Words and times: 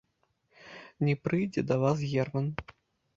Не 1.07 1.15
прыйдзе 1.27 1.61
да 1.73 1.77
вас 1.83 1.97
герман. 2.15 2.49